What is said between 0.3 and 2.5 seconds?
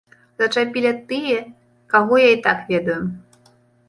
Зачапілі тыя, каго я і